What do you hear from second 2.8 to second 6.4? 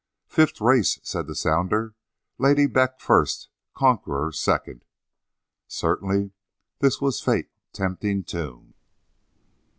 first; Conqueror, second" Certainly